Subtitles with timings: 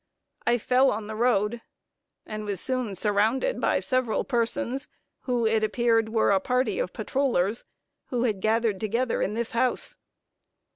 [0.47, 1.61] I fell on the road,
[2.25, 4.87] and was soon surrounded by several persons,
[5.25, 7.65] who it appeared were a party of patrollers,
[8.07, 9.95] who had gathered together in this house.